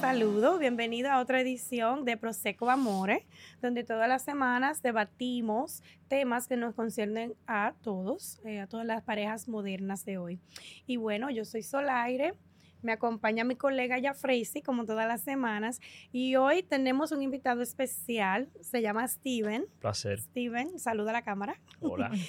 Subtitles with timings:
[0.00, 3.26] Saludo, bienvenido a otra edición de Proseco Amore,
[3.60, 9.02] donde todas las semanas debatimos temas que nos conciernen a todos, eh, a todas las
[9.02, 10.40] parejas modernas de hoy.
[10.86, 12.34] Y bueno, yo soy Solaire,
[12.80, 15.80] me acompaña mi colega Jafreisi, como todas las semanas,
[16.12, 19.66] y hoy tenemos un invitado especial, se llama Steven.
[19.80, 20.20] Placer.
[20.20, 21.60] Steven, saluda a la cámara.
[21.80, 22.10] Hola.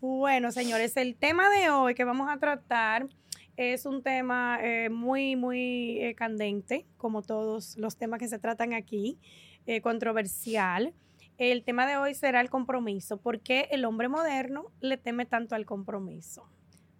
[0.00, 3.08] Bueno, señores, el tema de hoy que vamos a tratar
[3.56, 8.72] es un tema eh, muy, muy eh, candente, como todos los temas que se tratan
[8.72, 9.18] aquí,
[9.66, 10.92] eh, controversial.
[11.38, 13.16] El tema de hoy será el compromiso.
[13.20, 16.48] ¿Por qué el hombre moderno le teme tanto al compromiso?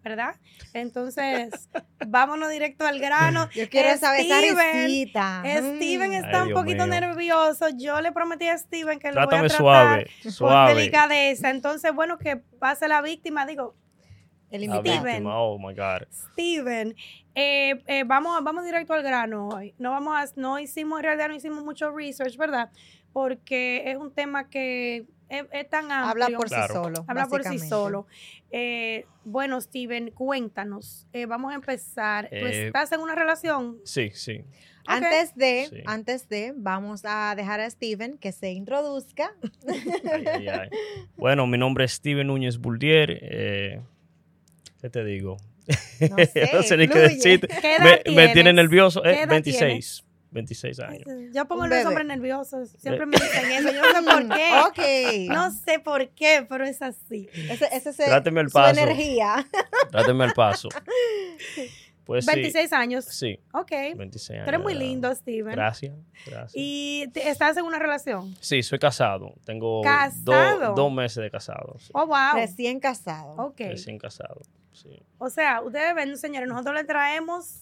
[0.03, 0.35] ¿Verdad?
[0.73, 1.49] Entonces,
[2.07, 3.49] vámonos directo al grano.
[3.55, 5.07] Yo quiero saber Steven.
[5.07, 6.13] Steven Mm.
[6.13, 6.99] está Ay, un poquito mío.
[6.99, 7.69] nervioso.
[7.75, 10.75] Yo le prometí a Steven que lo voy a Trátame tratar suave, con suave.
[10.75, 11.49] delicadeza.
[11.49, 13.47] Entonces, bueno, que pase la víctima.
[13.47, 13.75] Digo,
[14.55, 14.99] El invitado.
[15.01, 15.25] Steven.
[15.27, 16.07] oh my God.
[16.11, 16.95] Steven,
[17.35, 19.73] eh, eh, vamos, vamos directo al grano hoy.
[19.77, 22.69] No vamos a, no hicimos, en realidad no hicimos mucho research, ¿verdad?
[23.13, 26.25] Porque es un tema que es, es tan amplio.
[26.25, 26.67] Habla por Claro.
[26.67, 27.05] sí solo.
[27.07, 28.07] Habla por sí solo.
[28.51, 31.07] Eh, bueno, Steven, cuéntanos.
[31.13, 32.29] Eh, vamos a empezar.
[32.29, 33.77] ¿Tú estás en una relación?
[33.85, 34.43] Sí, sí.
[34.87, 35.77] Antes de, Sí.
[35.87, 39.33] antes de, vamos a dejar a Steven que se introduzca.
[39.67, 40.69] Ay, ay, ay.
[41.15, 43.81] Bueno, mi nombre es Steven Núñez Buldier.
[44.85, 45.37] ¿Qué te digo?
[45.99, 47.47] No sé, No sé ni qué decirte.
[47.47, 49.01] ¿Qué edad Me, tiene nervioso.
[49.01, 50.03] ¿Qué Eh, edad 26.
[50.29, 51.01] 26 años.
[51.33, 52.69] Yo pongo los hombres nerviosos.
[52.77, 53.71] Siempre me dicen eso.
[53.71, 54.51] Yo no sé por qué.
[54.67, 55.33] Ok.
[55.33, 57.27] No sé por qué, pero es así.
[57.33, 58.79] Ese, ese es Tráteme el su paso.
[58.79, 59.47] energía.
[59.91, 60.69] Tráteme el paso.
[62.03, 62.31] Pues sí.
[62.31, 63.05] 26 años.
[63.05, 63.71] Sí, Ok.
[63.97, 64.43] 26 años.
[64.45, 65.55] Tú eres muy lindo, Steven.
[65.55, 65.95] Gracias,
[66.27, 66.51] gracias.
[66.53, 68.35] ¿Y te- estás en una relación?
[68.39, 69.33] Sí, soy casado.
[69.45, 69.81] Tengo
[70.75, 71.77] dos meses de casado.
[71.79, 71.89] sí.
[71.95, 72.35] Oh, wow.
[72.35, 73.33] Recién casado.
[73.37, 73.61] Ok.
[73.61, 74.41] Recién casado.
[74.75, 75.01] Sí.
[75.17, 77.61] O sea, ustedes ven, señores, nosotros le traemos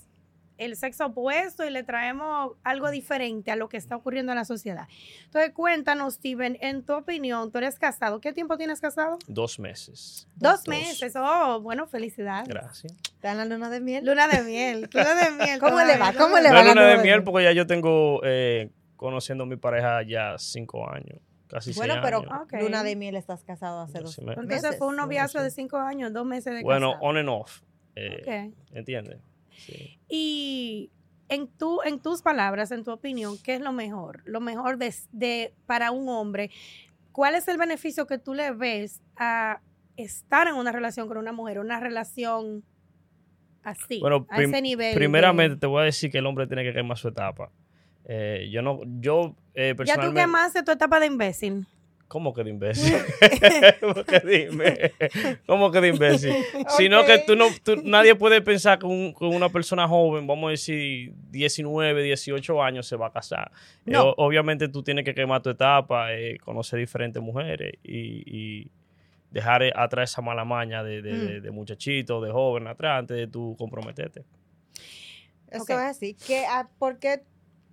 [0.57, 4.45] el sexo opuesto y le traemos algo diferente a lo que está ocurriendo en la
[4.45, 4.87] sociedad.
[5.25, 8.21] Entonces, cuéntanos, Steven, en tu opinión, tú eres casado.
[8.21, 9.17] ¿Qué tiempo tienes casado?
[9.27, 10.27] Dos meses.
[10.35, 10.67] Dos, Dos.
[10.67, 11.13] meses.
[11.15, 12.47] Oh, bueno, felicidades.
[12.47, 12.93] Gracias.
[13.15, 14.05] ¿Está en la luna de miel?
[14.05, 14.89] Luna de miel.
[14.93, 15.59] Luna de miel.
[15.59, 16.13] ¿Cómo le va?
[16.13, 17.23] ¿Cómo le va la luna luna de de miel miel?
[17.23, 21.19] porque ya yo tengo eh, conociendo a mi pareja ya cinco años,
[21.53, 22.41] casi Bueno, seis pero años.
[22.43, 22.53] Ok.
[22.61, 24.77] luna de miel estás casado hace dos me- Entonces meses.
[24.77, 25.43] fue un noviazgo sí.
[25.45, 27.05] de cinco años, dos meses de Bueno, casado.
[27.09, 27.61] on and off.
[27.95, 28.75] eh, Ok.
[28.75, 29.19] ¿Entiendes?
[29.55, 29.99] Sí.
[30.09, 30.89] Y
[31.29, 34.21] en, tu, en tus palabras, en tu opinión, ¿qué es lo mejor?
[34.25, 36.49] Lo mejor de, de- para un hombre.
[37.11, 39.61] ¿Cuál es el beneficio que tú le ves a
[39.95, 41.59] estar en una relación con una mujer?
[41.59, 42.63] Una relación
[43.63, 44.89] así, Bueno, a ese nivel.
[44.91, 47.51] de- Primeramente te voy a decir que el hombre tiene que quemar su etapa.
[48.05, 50.21] Eh, yo no, yo eh, ya tú personalmente...
[50.21, 51.65] quemaste tu etapa de imbécil.
[52.09, 52.95] ¿Cómo que de imbécil?
[53.79, 54.91] ¿Cómo que dime?
[55.47, 56.35] ¿Cómo que de imbécil?
[56.77, 60.49] Sino que tú no, tú- nadie puede pensar que, un- que una persona joven, vamos
[60.49, 63.51] a decir 19, 18 años, se va a casar.
[63.87, 64.09] Eh, No.
[64.09, 68.21] o- obviamente tú tienes que quemar tu etapa, eh, conocer diferentes mujeres y,
[68.61, 68.71] y
[69.31, 71.25] dejar eh, atrás esa mala maña de, de, Mm.
[71.27, 74.23] de- de muchachito, de joven atrás, antes de tú comprometerte.
[75.49, 75.69] Eso Ok.
[75.71, 76.15] es así.
[76.27, 77.23] ¿Qué, ah, ¿Por qué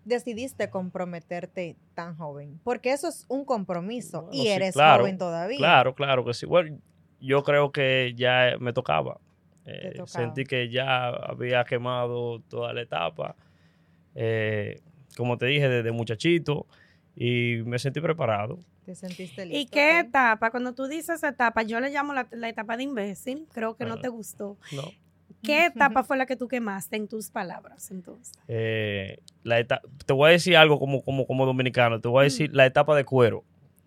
[0.04, 2.60] decidiste comprometerte tan joven?
[2.64, 5.58] Porque eso es un compromiso Bueno, y sí, eres claro, joven todavía.
[5.58, 6.46] Claro, claro que sí.
[6.46, 6.78] Bueno,
[7.20, 9.20] yo creo que ya me tocaba.
[9.64, 10.06] Eh, tocaba.
[10.06, 13.36] Sentí que ya había quemado toda la etapa.
[14.14, 14.80] Eh,
[15.16, 16.66] como te dije, desde muchachito.
[17.16, 18.58] Y me sentí preparado.
[18.84, 19.58] Te sentiste listo.
[19.58, 20.50] ¿Y qué etapa?
[20.50, 23.98] Cuando tú dices etapa, yo le llamo la, la etapa de imbécil, creo que no
[24.00, 24.56] te gustó.
[24.72, 24.82] ¿no?
[25.42, 28.32] ¿Qué etapa fue la que tú quemaste en tus palabras entonces?
[28.48, 32.00] Eh, la eta- te voy a decir algo como, como, como dominicano.
[32.00, 33.44] Te voy a decir la etapa de cuero.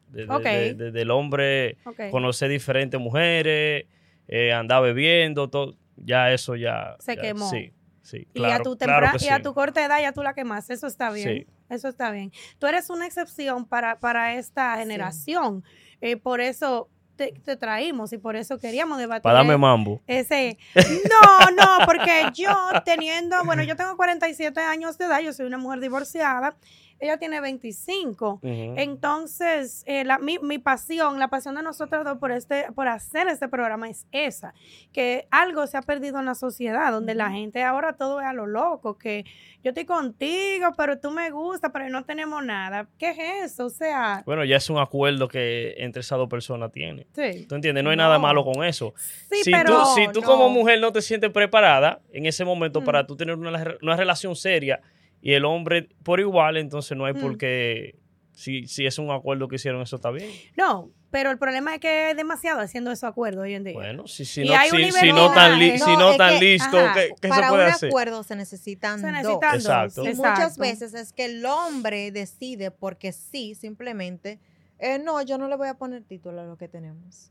[0.09, 0.31] De- de- Mm.
[0.31, 0.43] Ok.
[0.43, 2.09] de- de- del hombre Ok.
[2.11, 3.85] conocer diferentes mujeres,
[4.27, 5.75] eh, andar bebiendo, todo.
[5.97, 6.95] Ya eso ya.
[6.99, 7.49] Se ya- quemó.
[7.49, 7.71] Sí,
[8.01, 8.27] sí.
[8.33, 9.43] Y, claro, a tu claro que y a sí.
[9.43, 11.29] tu corta edad ya tú la quemaste, eso está bien.
[11.29, 11.47] Sí.
[11.69, 12.31] Eso está bien.
[12.59, 15.63] Tú eres una excepción para, para esta generación.
[16.01, 19.23] Eh, por eso te, te traímos y por eso queríamos debatir.
[19.23, 20.01] Para darme mambo.
[20.07, 20.57] Ese.
[21.13, 22.55] No, no, porque yo
[22.85, 26.55] teniendo, bueno, yo tengo 47 años de edad, yo soy una mujer divorciada,
[27.03, 28.39] ella tiene 25.
[28.41, 28.73] Ujú.
[28.77, 33.27] Entonces, eh, la- mi, mi pasión, la pasión de nosotros dos por, este, por hacer
[33.27, 34.53] este programa es esa,
[34.93, 38.33] que algo se ha perdido en la sociedad, donde la gente ahora todo es a
[38.33, 39.25] lo loco, que
[39.63, 42.87] yo estoy contigo, pero tú me gustas, pero no tenemos nada.
[42.97, 43.65] ¿Qué es eso?
[43.65, 47.05] O sea, Bueno, ya es un acuerdo que entre esas dos personas tienen.
[47.13, 47.45] sí.
[47.47, 47.83] ¿Tú entiendes?
[47.83, 48.93] No hay nada malo con eso.
[49.29, 49.83] Sí, si pero...
[49.83, 50.27] tú, si tú no.
[50.27, 52.85] como mujer no te sientes preparada en ese momento Mm.
[52.85, 54.79] para tú tener una, una relación seria
[55.23, 57.21] y el hombre por igual, entonces no hay Mm.
[57.21, 57.95] por qué
[58.35, 60.27] Si, si es un acuerdo que hicieron, eso está bien.
[60.57, 63.73] No, pero el problema es que es demasiado haciendo esos acuerdos hoy en día.
[63.75, 66.79] Bueno, si, si no, un si, si no tan, li- si No, tan que- listo,
[66.79, 67.89] ajá, ¿qué, qué se Para un puede hacer?
[67.89, 69.13] acuerdo se necesitan Se dos.
[69.13, 69.61] necesitan dos.
[69.65, 70.03] Exacto.
[70.03, 70.29] Y exacto.
[70.41, 74.39] muchas veces es que el hombre decide porque sí, simplemente,
[74.79, 77.29] eh, no, yo no le voy a poner título a lo que tenemos.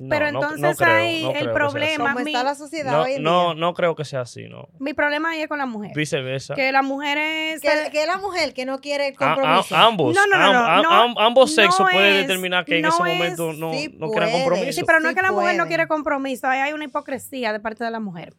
[0.00, 3.02] No, Pero no- no entonces creo, ahí no el problema- Como mi- está la sociedad
[3.02, 3.60] hoy en No, no, día.
[3.60, 4.68] no creo que sea así, no.
[4.78, 5.90] Mi problema ahí es con la mujer.
[5.92, 6.54] Viceversa.
[6.54, 7.60] Que la mujer es...
[7.60, 9.76] Que, que la mujer que no quiere el A- a- compromiso.
[9.76, 12.82] ambos, No, no, no, no, am- no, am- ambos no sexos pueden determinar que en
[12.82, 14.72] no ese es- momento no, sí no quieran compromiso.
[14.72, 17.52] Sí, pero no Sí es que la mujer no quiere compromiso, ahí hay una hipocresía
[17.52, 18.34] de parte de la mujer.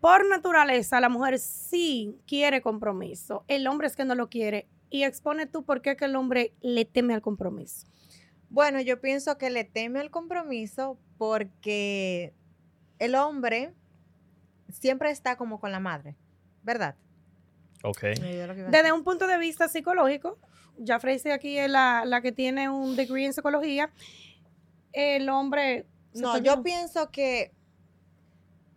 [0.00, 3.44] Por naturaleza, la mujer sí quiere compromiso.
[3.46, 4.66] El hombre es que no lo quiere.
[4.88, 7.86] Y expone tú por qué que el hombre le teme al compromiso.
[8.50, 12.34] Bueno, yo pienso que le teme al compromiso porque
[12.98, 13.72] el hombre
[14.68, 16.16] siempre está como con la madre,
[16.62, 16.96] ¿verdad?
[17.82, 18.02] Ok.
[18.02, 20.38] Desde un punto de vista psicológico,
[20.76, 23.90] ya Freisy aquí es la, la que tiene un degree en psicología,
[24.92, 25.86] el hombre...
[26.12, 27.52] No, yo pienso que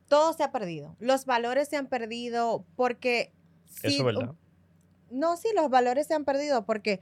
[0.07, 0.95] todo se ha perdido.
[0.99, 3.33] Los valores se han perdido porque...
[3.81, 4.35] Eso es verdad.
[5.09, 7.01] No, sí, los valores se han perdido porque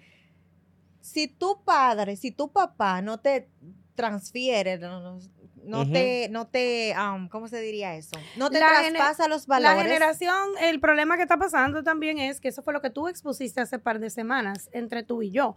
[1.01, 3.50] si tu padre, si tu papá no te
[3.95, 5.19] transfiere, no, no-
[5.63, 5.92] no Ujú.
[5.94, 8.18] te, no te, um, ¿cómo se diría eso?
[8.36, 9.83] No te La traspasa los La valores.
[9.83, 13.62] generación, el problema que está pasando también es que eso fue lo que tú expusiste
[13.62, 15.56] hace par de semanas entre tú y yo.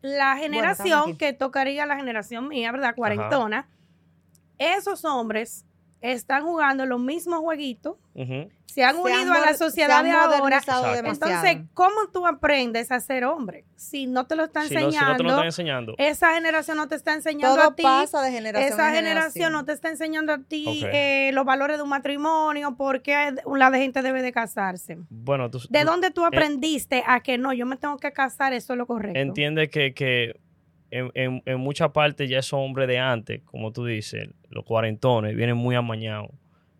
[0.00, 2.94] La generación que tocaría la generación mía, ¿verdad?
[2.94, 3.68] Cuarentona,
[4.58, 5.65] esos hombres
[6.00, 7.96] están jugando los mismos jueguitos,
[8.66, 10.60] se han Se unido han a la sociedad de ahora.
[11.04, 13.64] Entonces, ¿cómo tú aprendes a ser hombre?
[13.74, 15.94] Si no te lo están Si no, si no te lo enseñando, están enseñando.
[15.96, 17.82] esa generación no te está enseñando todo a ti.
[17.82, 21.76] pasa de generación Esa en generación no te está enseñando a ti eh, los valores
[21.78, 24.98] de un matrimonio, porque la de gente debe de casarse.
[25.08, 28.52] Bueno, tú, ¿De tú dónde tú aprendiste a que no, yo me tengo que casar,
[28.52, 29.18] eso es lo correcto?
[29.18, 30.38] entiendes que, que
[30.90, 35.34] en, en, en mucha parte ya esos hombres de antes, como tú dices, los cuarentones,
[35.36, 36.30] vienen muy amañados.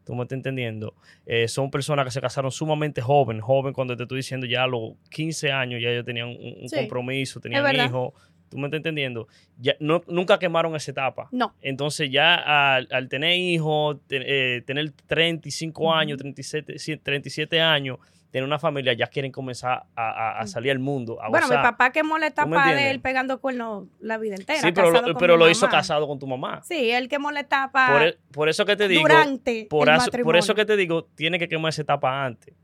[0.05, 0.95] ¿Tú me estás entendiendo?
[1.27, 4.67] Eh, son personas que se casaron sumamente joven, joven cuando te estoy diciendo ya a
[4.69, 8.13] los 15 años ya ellos tenían un, un Sí, compromiso, tenían hijos.
[8.49, 9.27] ¿Tú me estás entendiendo?
[9.59, 11.29] Ya, no, nunca quemaron esa etapa.
[11.33, 17.61] No, Entonces ya al, al tener hijos, te- eh, tener 35 años, 37, sí, 37
[17.61, 17.99] años,
[18.37, 21.23] tener una familia, ya quieren comenzar a, a- a salir al mundo.
[21.23, 21.63] A bueno, mi gozar.
[21.73, 22.95] papá quemó la ¿Tú me etapa de entiendes?
[22.95, 24.61] él pegando cuernos la vida entera.
[24.61, 26.61] Sí, pero, lo, pero mi lo hizo casado con tu mamá.
[26.63, 30.05] Sí, él quemó la etapa Por, por eso que te digo, durante por, el eso,
[30.05, 30.25] matrimonio.
[30.27, 32.55] por eso que te digo, tiene que quemar esa etapa antes,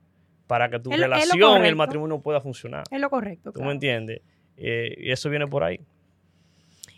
[0.46, 2.84] para que tu lo relación y el matrimonio pueda funcionar.
[2.90, 3.50] Es lo correcto.
[3.50, 3.68] ¿Tú claro.
[3.68, 4.20] me entiendes?
[4.58, 5.80] Eh, y eso viene por ahí.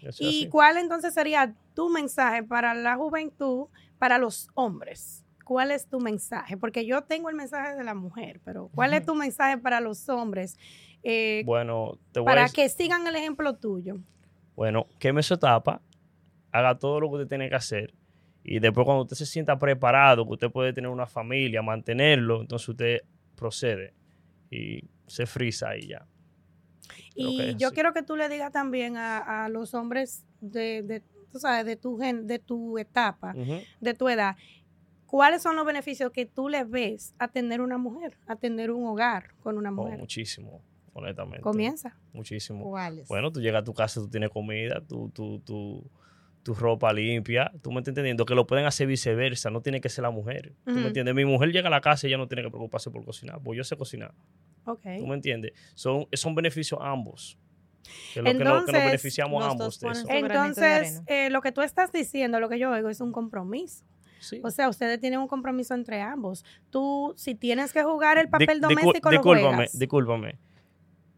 [0.03, 3.67] Eso ¿Y cuál entonces sería tu mensaje para la juventud,
[4.01, 5.24] para los hombres?
[5.45, 6.57] ¿Cuál es tu mensaje?
[6.57, 10.09] Porque yo tengo el mensaje de la mujer, pero ¿cuál es tu mensaje para los
[10.09, 10.57] hombres?
[11.03, 13.99] Eh, Bueno, te voy a para que sigan el ejemplo tuyo.
[14.57, 15.83] Bueno, queme su etapa,
[16.51, 17.93] haga todo lo que usted tiene que hacer.
[18.43, 22.69] Y después cuando usted se sienta preparado, que usted puede tener una familia, mantenerlo, entonces
[22.69, 23.01] usted
[23.37, 23.95] procede
[24.51, 26.07] y se frisa ahí ya.
[27.15, 27.75] Creo Y yo así.
[27.75, 31.03] quiero que tú le digas también a, a los hombres de, de,
[31.33, 33.35] tú sabes, de tu gen, de tu etapa,
[33.81, 34.37] de tu edad,
[35.07, 38.87] ¿cuáles son los beneficios que tú le ves a tener una mujer, a tener un
[38.87, 39.99] hogar con una Oh, mujer?
[39.99, 40.63] muchísimo,
[40.93, 41.41] honestamente.
[41.43, 41.97] Comienza.
[42.13, 42.65] Muchísimo.
[42.69, 43.09] ¿Cuáles?
[43.09, 45.91] Bueno, tú llegas a tu casa, tú tienes comida, tu, tu, tu,
[46.43, 47.51] tu ropa limpia.
[47.63, 50.53] Tú me estás entendiendo que lo pueden hacer viceversa, no tiene que ser la mujer.
[50.65, 51.15] ¿Tú me entiendes?
[51.15, 53.57] Mi mujer llega a la casa y ella no tiene que preocuparse por cocinar, porque
[53.59, 54.15] yo sé cocinar.
[54.67, 54.83] Ok.
[54.99, 55.53] ¿Tú me entiendes?
[55.75, 57.39] Son, son beneficios ambos.
[58.15, 60.09] Que es lo que, no- que Entonces, nos beneficiamos ambos de eso.
[60.09, 63.85] de Entonces, eh, lo que tú estás diciendo, lo que yo oigo, es un compromiso.
[64.25, 64.41] Sí.
[64.43, 66.45] O sea, ustedes tienen un compromiso entre ambos.
[66.71, 69.79] Tú, si tienes que jugar el papel dicu- doméstico, lo discúlpame, juegas.
[69.79, 70.39] discúlpame.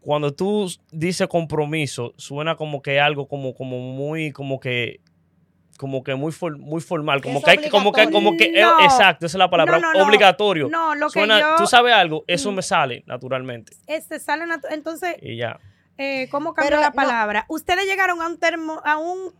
[0.01, 5.01] Cuando tú dices compromiso, suena como que algo como, como muy, como que
[5.77, 8.45] como que muy for- muy formal, como Es que hay que, como que, como que,
[8.45, 8.85] eh, obligatorio.
[8.85, 10.05] exacto, esa es la palabra, No, no, no.
[10.07, 10.69] obligatorio.
[10.69, 11.55] No, lo que Suena, yo...
[11.57, 12.55] tú sabes algo, eso Mm.
[12.55, 15.59] me sale naturalmente Este, sale natu- entonces, y ya.
[15.99, 16.95] eh, ¿cómo cambia Pero, la no.
[16.95, 17.45] palabra?
[17.47, 19.33] Ustedes llegaron a un termo, a un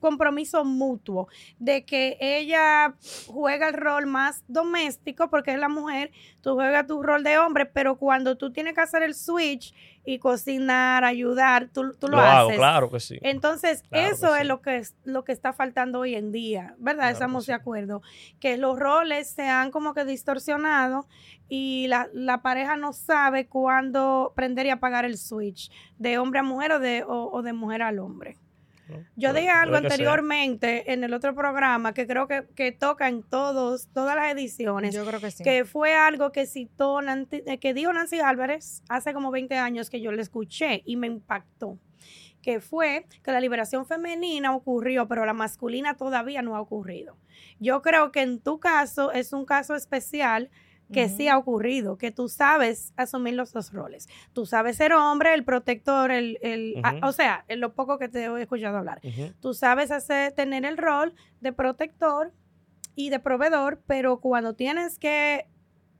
[0.00, 1.28] compromiso mutuo
[1.58, 2.94] de que ella
[3.26, 7.66] juega el rol más doméstico porque es la mujer, tú juegas tu rol de hombre,
[7.66, 9.74] pero cuando tú tienes que hacer el switch
[10.04, 12.58] y cocinar, ayudar, tú, tú lo, Lo, hago, haces.
[12.58, 13.18] claro que sí.
[13.20, 14.48] Entonces, Claro eso es sí.
[14.48, 17.00] lo que es lo que está faltando hoy en día, ¿verdad?
[17.02, 17.60] Claro Estamos de sí.
[17.60, 18.00] acuerdo.
[18.40, 21.06] Que los roles se han como que distorsionado
[21.50, 26.42] y la, la pareja no sabe cuándo prender y apagar el switch de hombre a
[26.42, 28.38] mujer o de, o, o de mujer al hombre.
[28.88, 29.04] ¿No?
[29.16, 29.84] Yo dije algo sea.
[29.84, 34.94] anteriormente en el otro programa que creo que, que toca en todos, todas las ediciones,
[34.94, 35.44] Yo creo que sí.
[35.44, 40.00] que fue algo que citó, eh, que dijo Nancy Álvarez hace como 20 años que
[40.00, 41.78] yo le escuché y me impactó,
[42.42, 47.16] que fue que la liberación femenina ocurrió, pero la masculina todavía no ha ocurrido.
[47.58, 50.50] Yo creo que en tu caso es un caso especial
[50.92, 54.08] que sí ha ocurrido, que tú sabes asumir los dos roles.
[54.32, 58.08] Tú sabes ser hombre, el protector, el, el a- o sea, en lo poco que
[58.08, 59.00] te he escuchado hablar.
[59.40, 62.32] Tú sabes hacer, tener el rol de protector
[62.94, 65.46] y de proveedor, pero cuando tienes que,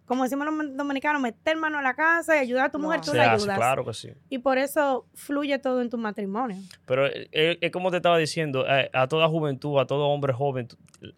[0.07, 3.11] como decimos los dominicanos, meter mano a la casa y ayudar a tu mujer, tú
[3.11, 3.57] Se la hace, ayudas.
[3.59, 4.09] claro que sí.
[4.31, 6.57] Y por eso fluye todo en tu matrimonio.
[6.87, 10.33] Pero eh, eh, es como te estaba diciendo, eh, a toda juventud, a todo hombre
[10.33, 10.67] joven,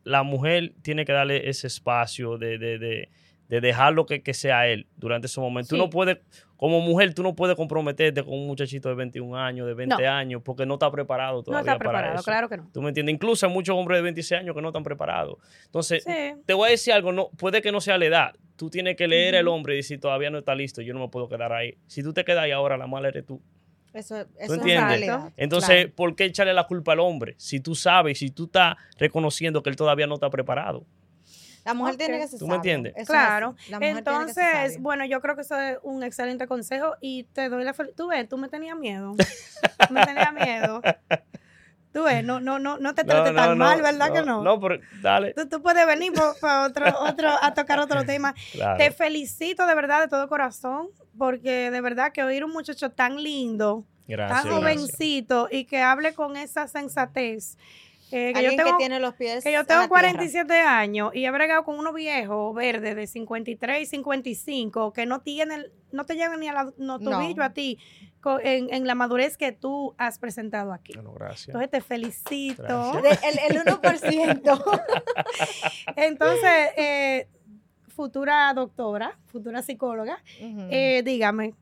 [0.03, 3.09] la mujer tiene que darle ese espacio de, de, de,
[3.51, 5.71] de dejarlo que, que sea él durante ese momento.
[5.71, 6.19] Tú no puedes,
[6.57, 10.41] como mujer, tú no puedes comprometerte con un muchachito de 21 años, de 20 años,
[10.45, 12.25] porque no está preparado No todavía está para preparado, eso.
[12.25, 12.71] claro que no.
[12.73, 13.13] ¿Tú me entiendes?
[13.13, 15.37] Incluso hay muchos hombres de 26 años que no están preparados.
[15.67, 16.13] Entonces, Sí.
[16.47, 18.33] te voy a decir algo, no, puede que no sea la edad.
[18.55, 19.57] Tú tienes que leer el Ujú.
[19.57, 21.77] hombre y decir, todavía no está listo, yo no me puedo quedar ahí.
[21.89, 23.43] Si tú te quedas ahí ahora, la mala eres tú.
[23.93, 24.87] Eso, eso entiendes?
[24.89, 25.33] realidad.
[25.37, 25.93] Entonces, Claro.
[25.97, 27.35] ¿por qué echarle la culpa al hombre?
[27.37, 30.87] Si tú sabes, si tú estás reconociendo que él todavía no está preparado.
[31.65, 32.95] La mujer tiene que ser ¿Tú me entiendes?
[32.97, 33.55] Eso Claro.
[33.81, 37.97] Entonces, bueno, yo creo que eso es un excelente consejo y te doy la felicidad.
[37.97, 39.15] Tú ves, tú me tenías miedo.
[39.89, 40.83] Tú me tenías miedo.
[41.93, 44.43] Tú ves, no, no, no, no te trates tan mal, ¿verdad que no?
[44.43, 45.35] No, pero dale.
[45.35, 48.35] Tú, tú puedes venir para otro, otro, a tocar otro tema.
[48.53, 48.79] Claro.
[48.79, 50.89] Te felicito de verdad, de todo corazón,
[51.19, 54.43] porque de verdad que oír un muchacho tan lindo, Gracias.
[54.43, 54.79] tan gracias.
[54.79, 57.57] jovencito y que hable con esa sensatez.
[58.13, 60.01] Eh, que yo tengo, que tiene los pies que yo en tengo la tierra.
[60.01, 65.21] 47 años y he bregado con unos viejos verdes de 53 y 55 que no
[65.21, 67.45] tienen, no te llegan ni a la no, tobillo No.
[67.45, 67.79] a ti
[68.43, 70.93] en, en la madurez que tú has presentado aquí.
[70.95, 71.49] Bueno, gracias.
[71.49, 72.93] Entonces te felicito.
[73.03, 73.23] Gracias.
[73.49, 74.83] El, el 1%.
[75.97, 77.29] Entonces, eh,
[77.89, 81.55] futura doctora, futura psicóloga, eh, dígame,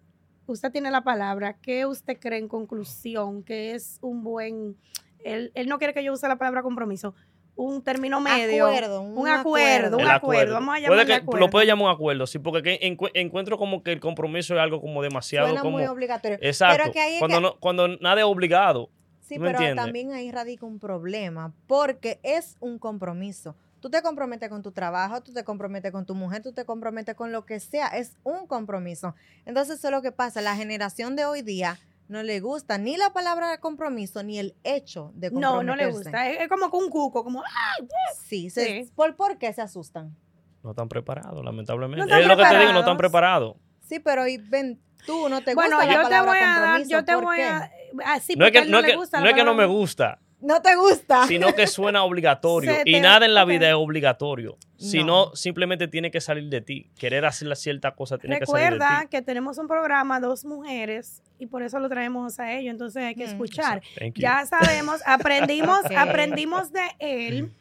[0.47, 4.77] usted tiene la palabra, ¿qué usted cree en conclusión que es un buen,
[5.25, 7.15] él, él no quiere que yo use la palabra compromiso,
[7.57, 11.41] un término medio, Acuerdo, un, un acuerdo, un acuerdo, vamos a que- acuerdo.
[11.41, 14.61] Lo puede llamar un acuerdo, sí, porque que encu- encuentro como que el compromiso es
[14.61, 15.79] algo como demasiado Suena como...
[15.79, 16.39] muy obligatorio.
[16.41, 16.77] Exacto.
[16.81, 18.91] Pero que ahí es cuando, que- no- cuando nada es obligado.
[19.21, 19.85] Sí, ¿Tú me pero entiendes?
[19.85, 23.57] también ahí radica un problema, porque es un compromiso.
[23.81, 27.15] Tú te comprometes con tu trabajo, tú te comprometes con tu mujer, tú te comprometes
[27.15, 29.15] con lo que sea, es un compromiso.
[29.47, 32.97] Entonces, eso es lo que pasa, la generación de hoy día no le gusta ni
[32.97, 35.67] la palabra compromiso ni el hecho de no, comprometerse.
[35.67, 37.85] no le gusta, es, es como que un cuco, como, ah,
[38.27, 38.91] Sí, se- Sí.
[38.95, 40.17] ¿Por, ¿por qué se asustan?
[40.63, 41.99] No están preparados, lamentablemente.
[42.01, 43.55] No están es lo que te digo, no están preparados.
[43.55, 43.89] preparados.
[43.89, 46.43] Sí, pero y ven, tú no te bueno, gusta la yo te palabra voy a
[46.47, 47.43] dar, compromiso, yo te ¿por voy qué?
[47.45, 47.71] a,
[48.05, 50.19] ah, sí, no es que, no, que, gusta no es que no me palabra- gusta,
[50.41, 51.27] No te gusta.
[51.27, 52.73] sino que suena obligatorio.
[52.75, 54.57] Se y te- nada en la vida es obligatorio.
[54.77, 55.37] Sino No.
[55.37, 56.91] simplemente tiene que salir de ti.
[56.97, 59.09] Querer hacer la cierta cosa tiene que salir de Recuerda ti.
[59.09, 63.15] que tenemos un programa, dos mujeres, y por eso lo traemos a ellos, entonces hay
[63.17, 63.31] que Mm.
[63.31, 63.83] escuchar.
[64.15, 67.53] Ya sabemos, aprendimos, aprendimos de él.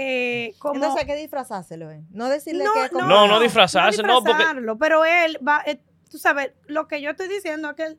[0.00, 2.02] eh, como, Entonces hay que disfrazárselo, ¿eh?
[2.10, 5.38] No decirle No, que es no, como- No, no disfrazarse, no, porque- disfrazarlo, pero él
[5.46, 7.96] va, eh, tú sabes, lo que yo estoy diciendo es que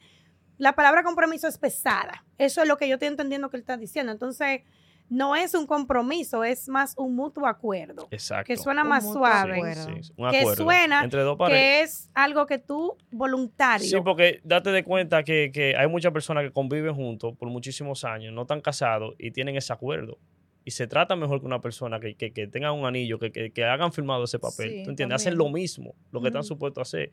[0.57, 2.23] la palabra compromiso es pesada.
[2.39, 4.11] Eso es lo que yo estoy entendiendo que él está diciendo.
[4.11, 4.61] Entonces,
[5.09, 8.07] no es un compromiso, es más un mutuo acuerdo.
[8.11, 8.45] Exacto.
[8.47, 9.55] Que suena Un más suave.
[9.55, 9.85] acuerdo.
[9.85, 11.59] Sí, sí, un Que acuerdo suena entre dos parejas.
[11.61, 13.87] Que es algo que tú voluntario.
[13.87, 18.03] Sí, porque date de cuenta que, que hay muchas personas que conviven juntos por muchísimos
[18.03, 20.17] años, no están casados y tienen ese acuerdo.
[20.63, 23.51] Y se trata mejor que una persona que, que, que tenga un anillo, que, que,
[23.51, 24.69] que hagan firmado ese papel.
[24.69, 25.15] Sí, ¿Tú entiendes?
[25.15, 27.11] Hacen lo mismo, lo que están supuestos a hacer.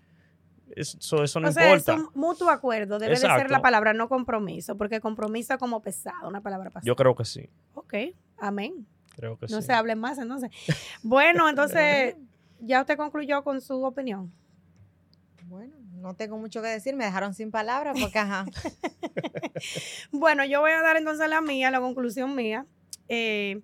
[0.75, 1.95] Eso, eso no o sea, importa.
[1.95, 2.99] es un mutuo acuerdo.
[2.99, 6.85] Debe de ser la palabra, no compromiso, porque compromiso es como pesado, una palabra pesada.
[6.85, 7.49] Yo creo que sí.
[7.75, 7.95] Ok,
[8.39, 8.87] amén.
[9.15, 9.67] Creo que No sí.
[9.69, 10.51] se hable más entonces.
[11.03, 12.17] Bueno, entonces,
[12.61, 14.33] ya usted concluyó con su opinión.
[15.45, 18.47] Bueno, no tengo mucho que decir, me dejaron sin palabras porque, ajá.
[20.11, 22.67] Bueno, yo voy a dar entonces la mía, la conclusión mía.
[23.09, 23.61] Eh,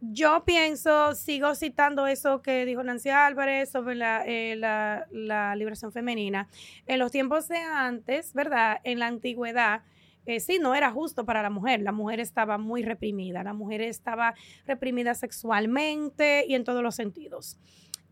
[0.00, 5.92] yo pienso, sigo citando eso que dijo Nancy Álvarez sobre la, eh, la- la liberación
[5.92, 6.48] femenina.
[6.86, 8.78] En los tiempos de antes, ¿verdad?
[8.84, 9.82] En la antigüedad,
[10.26, 11.82] eh, sí, no era justo para la mujer.
[11.82, 13.42] La mujer estaba muy reprimida.
[13.42, 14.34] La mujer estaba
[14.66, 17.58] reprimida sexualmente y en todos los sentidos.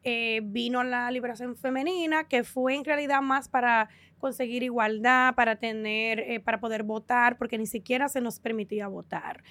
[0.05, 6.43] Eh, vino la liberación femenina, que fue en realidad más para conseguir igualdad, para tener,
[6.45, 9.43] para poder votar, porque ni siquiera se nos permitía votar.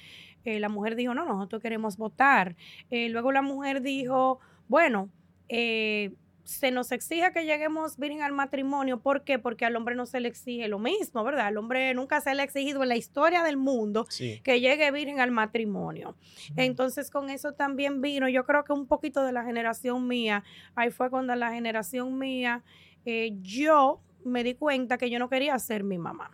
[0.48, 2.56] Eh, la mujer dijo, no, nosotros queremos votar.
[2.90, 4.40] Eh, luego la mujer dijo,
[4.70, 5.10] bueno,
[5.50, 6.14] eh,
[6.46, 9.02] se nos exige que lleguemos virgen al matrimonio.
[9.02, 9.40] ¿Por qué?
[9.40, 11.48] Porque al hombre no se le exige lo mismo, ¿verdad?
[11.48, 14.40] Al hombre nunca se le ha exigido en la historia del mundo Sí.
[14.46, 16.16] que llegue virgen al matrimonio.
[16.56, 20.90] Entonces con eso también vino, yo creo que un poquito de la generación mía, ahí
[20.92, 22.64] fue cuando la generación mía,
[23.04, 26.32] eh, yo me di cuenta que yo no quería ser mi mamá,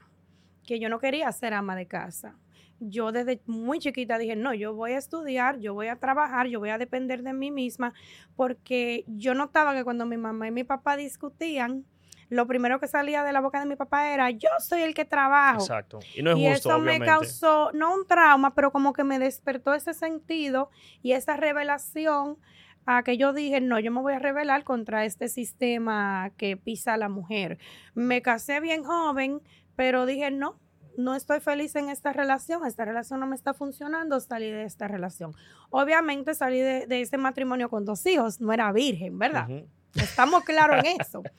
[0.68, 2.36] que yo no quería ser ama de casa.
[2.80, 6.60] Yo desde muy chiquita dije, no, yo voy a estudiar, yo voy a trabajar, yo
[6.60, 7.94] voy a depender de mí misma,
[8.36, 11.86] porque yo notaba que cuando mi mamá y mi papá discutían,
[12.30, 15.06] lo primero que salía de la boca de mi papá era, yo soy el que
[15.06, 16.00] trabajo Exacto.
[16.16, 17.00] Y no es y justo, eso obviamente.
[17.00, 20.70] me causó, no un trauma, pero como que me despertó ese sentido
[21.02, 22.38] y esa revelación
[22.86, 26.96] a que yo dije, no, yo me voy a rebelar contra este sistema que pisa
[26.96, 27.60] a la mujer.
[27.94, 29.42] Me casé bien joven,
[29.76, 30.60] pero dije, no,
[30.98, 34.88] no estoy feliz en esta relación, esta relación no me está funcionando, salí de esta
[34.88, 35.34] relación.
[35.70, 39.48] Obviamente salí de, de ese matrimonio con dos hijos, no era virgen, ¿verdad?
[39.96, 41.24] Estamos claros en eso.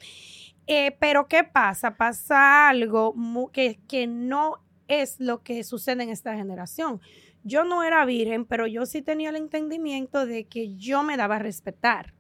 [0.66, 1.94] Eh, pero ¿qué pasa?
[1.94, 3.14] Pasa algo
[3.52, 7.02] que, que no es lo que sucede en esta generación.
[7.42, 11.37] Yo no era virgen, pero yo sí tenía el entendimiento de que yo me daba
[11.37, 12.14] a respetar.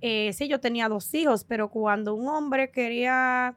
[0.00, 3.56] Eh, sí, yo tenía dos hijos, pero cuando un hombre quería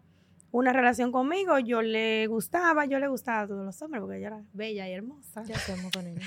[0.51, 4.27] una relación conmigo, yo le gustaba, yo le gustaba a todos los hombres porque yo
[4.27, 6.21] era bella y hermosa ¿Qué hacemos con ella?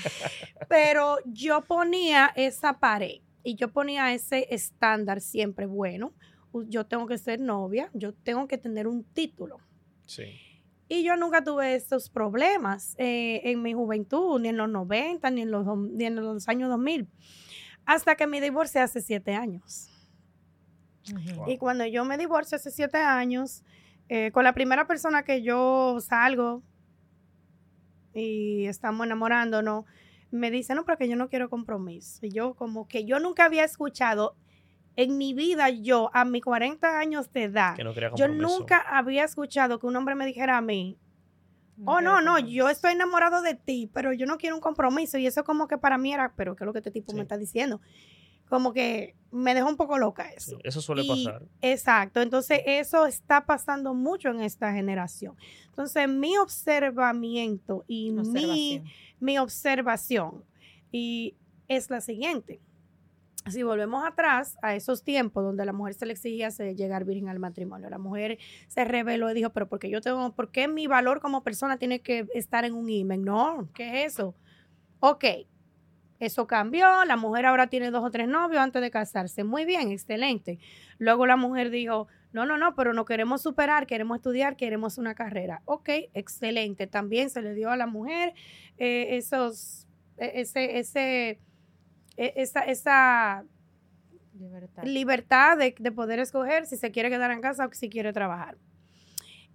[0.69, 6.13] pero yo ponía esa pared y yo ponía ese estándar siempre bueno.
[6.67, 9.57] Yo tengo que ser novia, yo tengo que tener un título.
[10.05, 10.39] Sí.
[10.87, 15.41] Y yo nunca tuve esos problemas eh, en mi juventud, ni en los 90, ni
[15.41, 17.07] en los, ni en los años 2000,
[17.85, 19.89] hasta que me divorcié hace siete años.
[21.35, 21.49] Wow.
[21.49, 23.63] Y cuando yo me divorcio hace siete años,
[24.15, 26.61] eh, con la primera persona que yo salgo
[28.13, 29.85] y estamos enamorándonos,
[30.29, 32.23] me dice, no, pero que yo no quiero compromiso.
[32.23, 34.35] Y yo como que yo nunca había escuchado
[34.95, 38.81] en mi vida, yo a mis 40 años de edad, Que no quería yo nunca
[38.81, 40.99] había escuchado que un hombre me dijera a mí,
[41.83, 45.17] oh, no, no, yo estoy enamorado de ti, pero yo no quiero un compromiso.
[45.17, 47.15] Y eso como que para mí era, pero ¿qué es lo que este tipo Sí.
[47.15, 47.81] me está diciendo?
[48.49, 50.51] Como que me dejó un poco loca eso.
[50.51, 51.43] Sí, Eso suele Y- pasar.
[51.61, 55.35] Exacto, entonces eso está pasando mucho en esta generación.
[55.67, 58.83] Entonces mi observamiento y mi, Observación.
[59.19, 60.43] mi observación
[60.91, 61.35] y
[61.67, 62.59] es la siguiente.
[63.49, 67.39] Si volvemos atrás a esos tiempos donde la mujer se le exigía llegar virgen al
[67.39, 71.19] matrimonio, la mujer se reveló y dijo, pero porque yo tengo, ¿por qué mi valor
[71.19, 73.23] como persona tiene que estar en un imen?
[73.23, 74.33] No, ¿qué es eso?
[75.01, 75.25] Ok,
[76.25, 79.43] eso cambió, la mujer ahora tiene dos o tres novios antes de casarse.
[79.43, 80.59] Muy bien, excelente.
[80.97, 85.15] Luego la mujer dijo, no, no, no, pero no queremos superar, queremos estudiar, queremos una
[85.15, 85.61] carrera.
[85.65, 86.87] Ok, excelente.
[86.87, 88.33] También se le dio a la mujer
[88.77, 91.39] eh, esos, e- ese, ese,
[92.17, 93.45] e- esa, esa
[94.33, 94.83] Libertad.
[94.83, 98.57] libertad de, de poder escoger si se quiere quedar en casa o si quiere trabajar.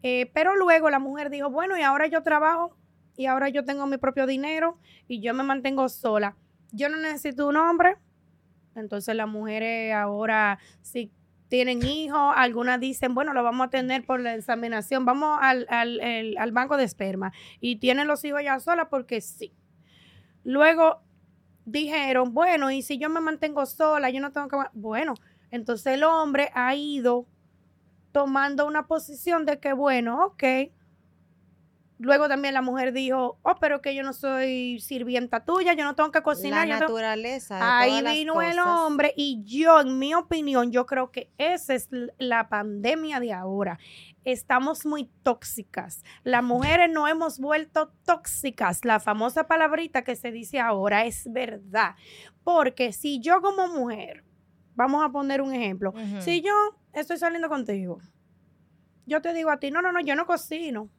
[0.05, 2.77] Eh, pero luego la mujer dijo, bueno, y ahora yo trabajo
[3.17, 4.79] y ahora yo tengo mi propio dinero
[5.09, 6.37] y yo me mantengo sola.
[6.73, 7.97] Yo no necesito un hombre.
[8.75, 11.13] Entonces las mujeres ahora, si
[11.49, 16.01] tienen hijos, algunas dicen, bueno, lo vamos a tener por la examinación, vamos al, al-
[16.01, 19.53] el- al banco de esperma y tienen los hijos ya solas porque sí.
[20.45, 21.03] Luego
[21.67, 24.57] dijeron, bueno, y si yo me mantengo sola, yo no tengo que...
[24.75, 25.15] Bueno,
[25.51, 27.27] entonces el hombre ha ido
[28.13, 30.45] tomando una posición de que, bueno, ok.
[31.99, 35.97] Luego también la mujer dijo, oh, pero que yo no soy sirvienta tuya, yo no
[35.97, 36.69] tengo que cocinar.
[36.69, 36.93] la yo tengo-".
[36.93, 37.57] naturaleza.
[37.57, 41.33] de Ahí todas las vino el hombre y yo, en mi opinión, yo creo que
[41.39, 43.79] esa es la pandemia de ahora.
[44.25, 46.05] Estamos muy tóxicas.
[46.23, 48.85] Las mujeres no hemos vuelto tóxicas.
[48.85, 51.97] La famosa palabrita que se dice ahora es verdad.
[52.45, 54.25] Porque si yo como mujer,
[54.77, 56.53] vamos a poner un ejemplo, si yo
[56.93, 57.99] estoy saliendo contigo,
[59.07, 60.91] yo te digo a ti, no, no, no, yo no cocino.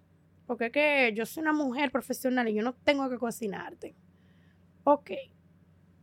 [0.49, 3.93] Porque es que yo soy una mujer profesional y yo no tengo que cocinarte.
[4.83, 5.11] Ok.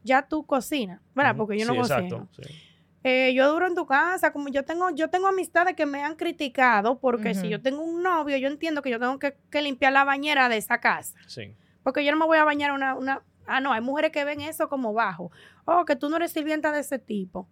[0.05, 1.35] Ya tú cocinas, ¿verdad?
[1.37, 1.99] Porque yo no Sí, cocino.
[1.99, 2.55] exacto, sí.
[3.03, 6.15] Eh, yo duro en tu casa, como yo tengo, yo tengo amistades que me han
[6.15, 9.93] criticado porque si yo tengo un novio, yo entiendo que yo tengo que, que limpiar
[9.93, 11.19] la bañera de esa casa.
[11.27, 11.53] Sí.
[11.83, 13.23] Porque yo no me voy a bañar una, una...
[13.49, 15.33] Ah, no, hay mujeres que ven eso como bajo.
[15.65, 17.49] Oh, que tú no eres sirvienta de ese tipo.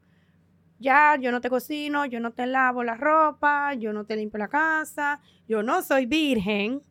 [0.85, 4.39] Ya, yo no te cocino, yo no te lavo la ropa, yo no te limpio
[4.39, 5.19] la casa,
[5.49, 6.83] yo no soy virgen.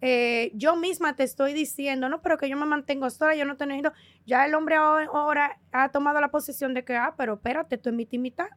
[0.00, 3.58] Eh, yo misma te estoy diciendo, no, pero que yo me mantengo sola, yo no
[3.58, 3.92] te necesito.
[4.24, 7.94] Ya el hombre ahora, ha tomado la posición de que, ah, pero espérate, tú es
[7.94, 8.48] mitad y mitad.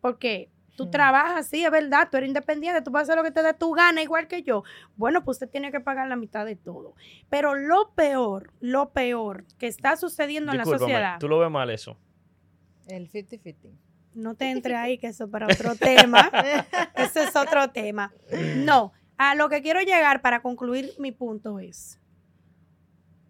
[0.00, 3.44] Porque tú trabajas, sí, es verdad, tú eres independiente, tú puedes hacer lo que te
[3.44, 4.64] dé tu gana, igual que yo.
[4.96, 6.96] Bueno, pues usted tiene que pagar la mitad de todo.
[7.30, 11.20] Pero lo peor, lo peor que está sucediendo en la sociedad.
[11.20, 11.96] tú lo ves mal eso.
[12.86, 13.70] El 50-50.
[14.14, 16.30] no te entre ahí, que eso es para otro tema.
[16.96, 18.12] Eso es otro tema.
[18.56, 22.00] No, a lo que quiero llegar para concluir mi punto es,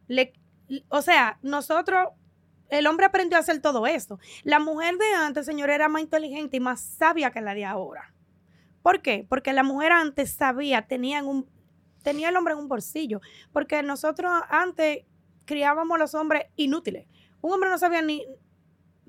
[0.08, 0.32] le-
[0.88, 2.08] o sea, nosotros,
[2.68, 4.18] el hombre aprendió a hacer todo esto.
[4.44, 8.12] La mujer de antes, señor, era más inteligente y más sabia que la de ahora.
[8.82, 9.26] ¿Por qué?
[9.28, 11.48] Porque la mujer antes sabía, tenía, en un,
[12.02, 13.20] tenía el hombre en un bolsillo.
[13.52, 15.00] Porque nosotros antes
[15.44, 17.06] criábamos a los hombres inútiles.
[17.40, 18.24] Un hombre no sabía ni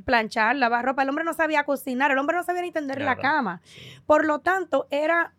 [0.07, 3.15] planchar, lavar ropa, el hombre no sabía cocinar, el hombre no sabía ni tender la
[3.21, 3.61] cama.
[4.07, 5.33] Por lo tanto, era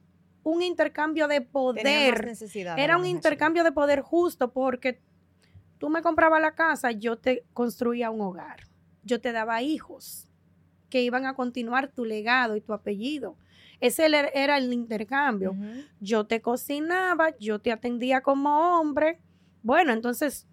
[0.44, 1.84] un intercambio de poder.
[2.78, 5.00] Era un intercambio de poder justo porque
[5.78, 8.60] tú me comprabas la casa, yo te construía un hogar.
[9.02, 10.28] Yo te daba hijos
[10.90, 13.36] que iban a continuar tu legado y tu apellido.
[13.80, 15.54] Ese era- el intercambio.
[16.00, 19.18] Yo te cocinaba, yo te atendía como hombre.
[19.62, 20.46] Bueno, entonces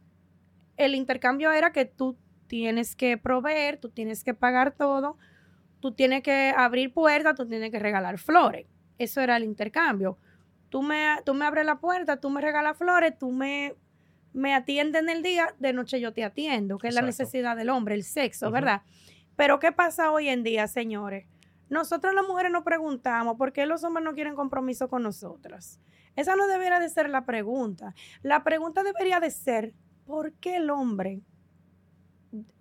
[0.77, 5.17] el intercambio era que tú tienes que proveer, tú tienes que pagar todo,
[5.79, 8.67] tú tienes que abrir puertas, tú tienes que regalar flores.
[8.97, 10.17] Eso era el intercambio.
[10.69, 13.75] Tú me, tú me abres la puerta, tú me regalas flores, tú me,
[14.33, 17.69] me atiendes en el día, de noche yo te atiendo, que es la necesidad del
[17.69, 18.51] hombre, el sexo.
[18.51, 18.81] ¿verdad?
[19.35, 21.27] Pero ¿qué pasa hoy en día, señores?
[21.69, 25.79] Nosotros las mujeres nos preguntamos por qué los hombres no quieren compromiso con nosotras.
[26.15, 27.93] Esa no debería de ser la pregunta.
[28.21, 29.73] La pregunta debería de ser,
[30.05, 31.21] ¿por qué el hombre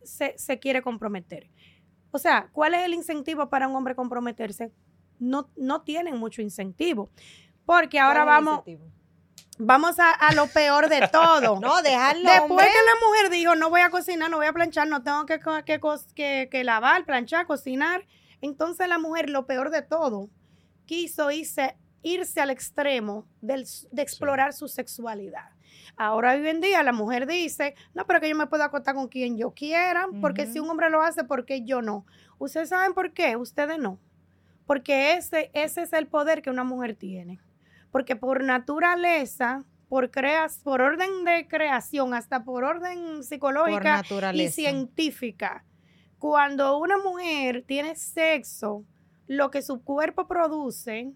[0.03, 1.51] se, se quiere comprometer?
[2.11, 4.73] O sea, ¿cuál es el incentivo para un hombre comprometerse?
[5.19, 7.11] No, no tienen mucho incentivo.
[7.67, 8.93] Porque ahora ¿Cuál es el vamos, incentivo?
[9.59, 11.59] vamos a, a lo peor de todo.
[11.61, 12.23] No, dejarlo.
[12.29, 12.67] Después hombre.
[12.67, 15.41] que la mujer dijo, no voy a cocinar, no voy a planchar, no tengo que,
[15.41, 18.07] co- que, cos- que- que lavar, planchar, cocinar,
[18.41, 20.29] entonces la mujer, lo peor de todo,
[20.87, 25.49] quiso irse, irse al extremo del- de explorar su sexualidad.
[25.97, 29.09] Ahora hoy en día la mujer dice, no, pero que yo me puedo acostar con
[29.09, 32.07] quien yo quiera, porque si un hombre lo hace, ¿por qué yo no?
[32.39, 33.37] ¿Ustedes saben por qué?
[33.37, 33.99] Ustedes no.
[34.67, 37.41] Porque ese, ese es el poder que una mujer tiene.
[37.91, 44.49] Porque por naturaleza, por, creas, por orden de creación, hasta por orden Por psicológica y
[44.49, 45.65] científica,
[46.19, 48.85] cuando una mujer tiene sexo,
[49.27, 51.13] lo que su cuerpo produce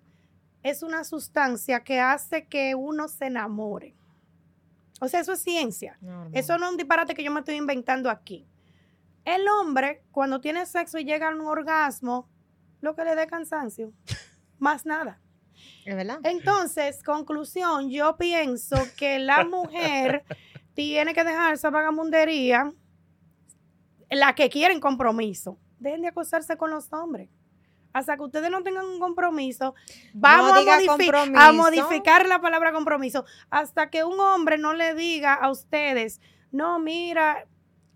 [0.62, 3.94] es una sustancia que hace que uno se enamore.
[5.00, 5.98] O sea, eso es ciencia.
[6.32, 8.46] Eso no es un disparate que yo me estoy inventando aquí.
[9.24, 12.28] El hombre, cuando tiene sexo y llega a un orgasmo,
[12.80, 13.92] lo que le dé cansancio.
[14.58, 15.20] Más nada.
[15.84, 16.20] ¿Es verdad?
[16.24, 20.24] Entonces, conclusión, yo pienso que la mujer
[20.74, 22.72] tiene que dejar esa vagamundería,
[24.10, 25.58] la que quieren compromiso.
[25.78, 27.28] Dejen de acostarse con los hombres.
[27.92, 29.74] Hasta que ustedes no tengan un compromiso,
[30.14, 31.40] vamos a, diga modifi- compromiso.
[31.40, 33.24] a modificar la palabra compromiso.
[33.50, 36.20] Hasta que un hombre no le diga a ustedes,
[36.52, 37.46] no, mira,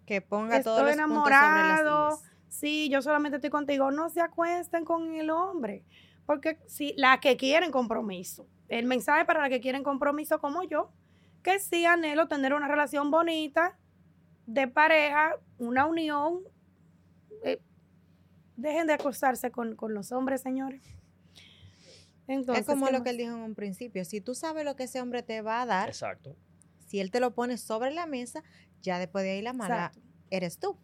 [0.07, 2.33] Que ponga todos estoy los puntos sobre las enamorado, sillas.
[2.49, 3.91] sí, yo solamente estoy contigo.
[3.91, 5.85] No se acuesten con el hombre,
[6.27, 10.91] porque si la que quieren compromiso, el mensaje para la que quieren compromiso como yo,
[11.43, 13.77] que sí anhelo tener una relación bonita
[14.47, 16.41] de pareja, una unión.
[18.63, 20.83] Dejen de acostarse con, con los hombres, señores.
[22.29, 23.05] Entonces, es como ¿qué lo más?
[23.05, 24.05] que él dijo en un principio.
[24.05, 26.37] Si tú sabes lo que ese hombre te va a dar, Exacto.
[26.87, 28.43] si él te lo pone sobre la mesa,
[28.81, 30.01] ya después de ahí la mala Exacto.
[30.31, 30.79] eres tú.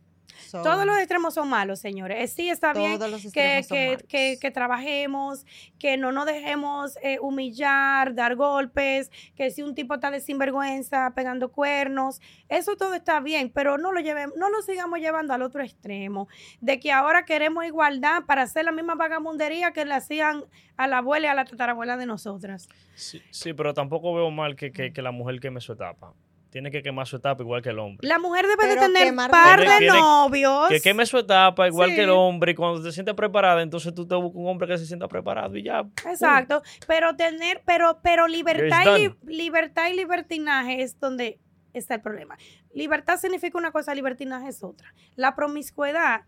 [0.48, 2.18] So, Todos los extremos son malos, señores.
[2.22, 5.44] Eh, Sí, está bien todos los que, que, que, que trabajemos,
[5.78, 11.12] que no nos dejemos eh, humillar, dar golpes, que si un tipo está de sinvergüenza
[11.14, 15.42] pegando cuernos, eso todo está bien, pero no lo llevemos, no lo sigamos llevando al
[15.42, 16.28] otro extremo,
[16.60, 20.44] de que ahora queremos igualdad para hacer la misma vagamundería que le hacían
[20.76, 22.68] a la abuela y a la tatarabuela de nosotras.
[22.94, 26.14] Sí, sí, pero tampoco veo mal que, que, que la mujer queme su etapa.
[26.50, 28.08] Tiene que quemar su etapa igual que el hombre.
[28.08, 30.68] La mujer debe de tener quemar par de tiene- novios.
[30.70, 31.96] Que queme su etapa igual Sí.
[31.96, 34.78] que el hombre y cuando te sientes preparada, entonces tú te buscas un hombre que
[34.78, 35.86] se sienta preparado y ya.
[36.10, 41.38] Exacto, pero tener, pero, pero libertad y, libertad y libertinaje es donde
[41.74, 42.36] está el problema.
[42.72, 44.94] Libertad significa una cosa, libertinaje es otra.
[45.16, 46.22] La promiscuidad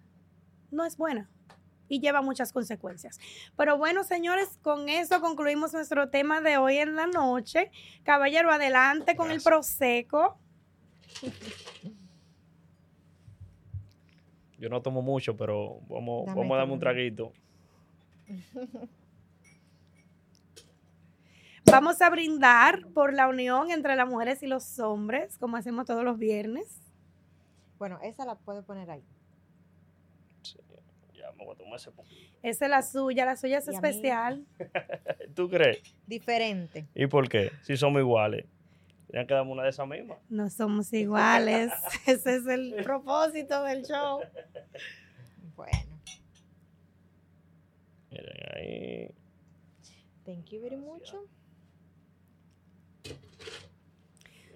[0.71, 1.31] no es buena
[1.91, 3.19] y lleva muchas consecuencias.
[3.57, 7.71] Pero bueno, señores, con eso concluimos nuestro tema de hoy en la noche.
[8.05, 10.39] Caballero, adelante con el proseco.
[14.57, 17.33] Yo no tomo mucho, pero vamos, Dame vamos a darme un traguito.
[21.71, 26.03] Vamos a brindar por la unión entre las mujeres y los hombres, como hacemos todos
[26.03, 26.81] los viernes.
[27.79, 29.05] Bueno, esa la puedes poner ahí
[31.21, 32.39] ya me voy a tomar ese poquito.
[32.43, 34.45] Esa es la suya, la suya es especial.
[35.35, 35.83] ¿Tú crees?
[36.07, 36.87] Diferente.
[36.95, 37.51] ¿Y por qué?
[37.63, 38.47] Si somos iguales.
[39.07, 40.19] Tenían que darme una de esas mismas.
[40.29, 41.73] No somos iguales.
[42.07, 44.21] ese es el propósito del show.
[45.57, 46.01] Bueno.
[48.11, 49.15] Miren ahí.
[50.25, 51.13] Thank you very much.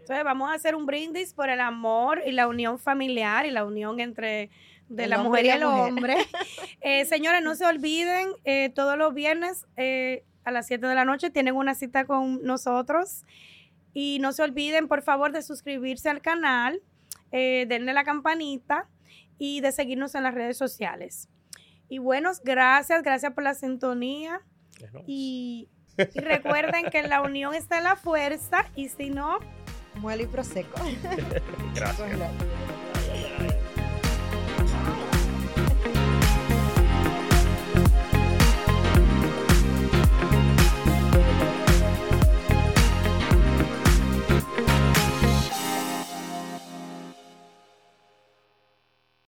[0.05, 3.65] Entonces vamos a hacer un brindis por el amor y la unión familiar y la
[3.65, 4.51] unión entre
[4.89, 5.81] de El la mujer y el mujer.
[5.93, 6.17] hombre.
[6.81, 11.07] Eh, señores, no se olviden, eh, todos los viernes eh, a las 7 de la
[11.07, 13.25] noche tienen una cita con nosotros.
[13.95, 16.83] Y no se olviden, por favor, de suscribirse al canal,
[17.33, 18.89] eh, denle la campanita
[19.39, 21.29] y de seguirnos en las redes sociales.
[21.89, 24.43] Y buenos, gracias, gracias por la sintonía.
[25.07, 29.39] Y, y recuerden que en la unión está la fuerza y si no,
[30.01, 30.81] Muele y proseco.
[31.75, 32.09] Gracias.